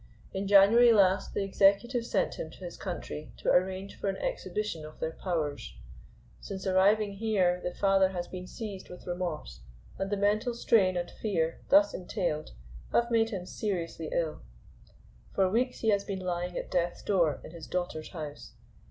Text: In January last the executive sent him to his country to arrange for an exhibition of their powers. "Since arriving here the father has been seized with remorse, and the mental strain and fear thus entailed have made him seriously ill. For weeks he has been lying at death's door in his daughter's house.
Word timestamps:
In 0.33 0.47
January 0.47 0.91
last 0.91 1.35
the 1.35 1.43
executive 1.43 2.03
sent 2.07 2.33
him 2.39 2.49
to 2.49 2.63
his 2.65 2.75
country 2.75 3.31
to 3.37 3.51
arrange 3.51 3.99
for 3.99 4.07
an 4.09 4.17
exhibition 4.17 4.83
of 4.83 4.99
their 4.99 5.11
powers. 5.11 5.75
"Since 6.39 6.65
arriving 6.65 7.17
here 7.17 7.61
the 7.63 7.75
father 7.75 8.09
has 8.09 8.27
been 8.27 8.47
seized 8.47 8.89
with 8.89 9.05
remorse, 9.05 9.59
and 9.99 10.09
the 10.09 10.17
mental 10.17 10.55
strain 10.55 10.97
and 10.97 11.11
fear 11.11 11.61
thus 11.69 11.93
entailed 11.93 12.53
have 12.91 13.11
made 13.11 13.29
him 13.29 13.45
seriously 13.45 14.09
ill. 14.11 14.41
For 15.35 15.47
weeks 15.47 15.81
he 15.81 15.89
has 15.89 16.03
been 16.03 16.21
lying 16.21 16.57
at 16.57 16.71
death's 16.71 17.03
door 17.03 17.39
in 17.43 17.51
his 17.51 17.67
daughter's 17.67 18.09
house. 18.09 18.53